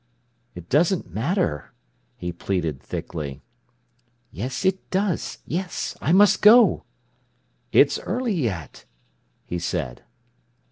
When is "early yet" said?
7.99-8.85